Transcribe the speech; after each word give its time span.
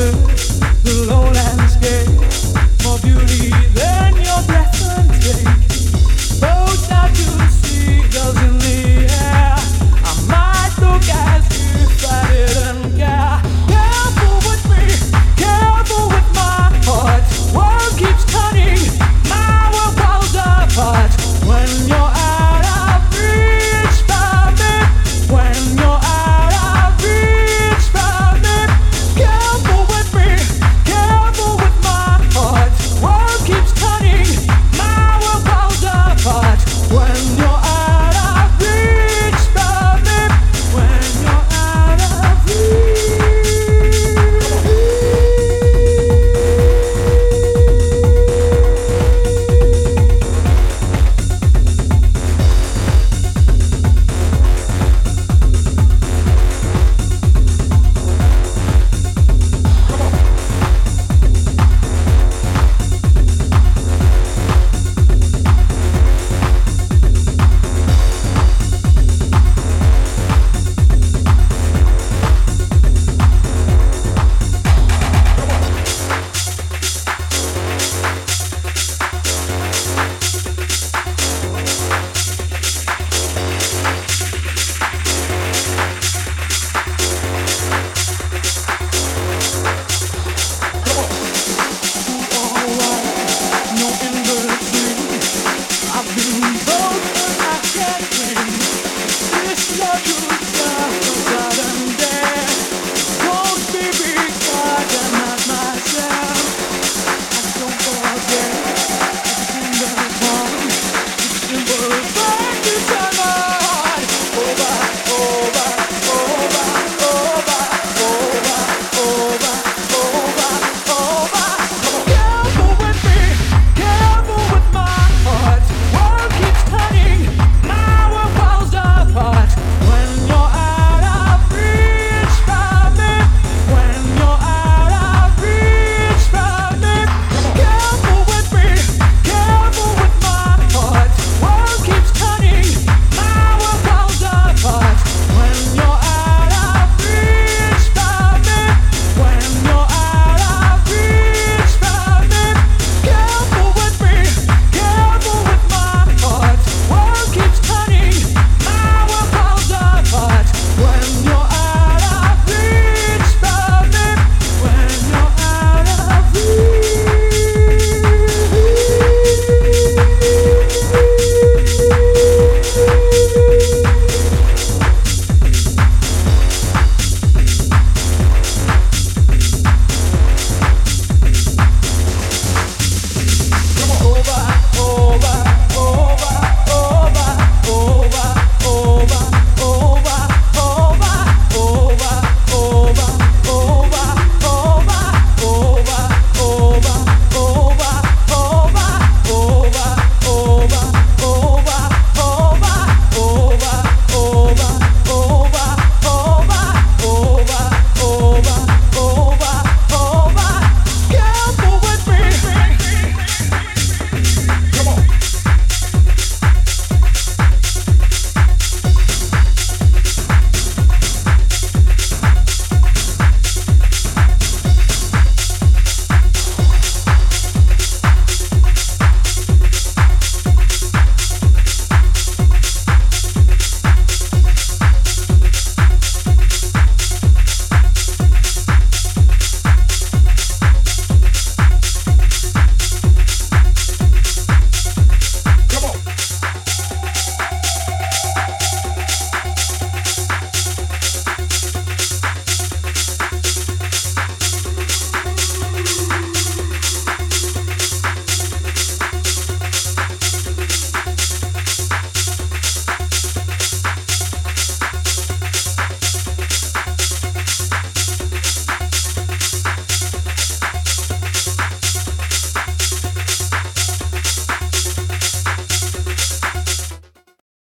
The 0.00 0.06
who 0.84 1.19